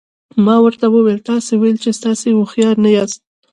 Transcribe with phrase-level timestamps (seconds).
[0.45, 3.19] ما ورته وویل تاسي ویل چې تاسي هوښیار نه یاست.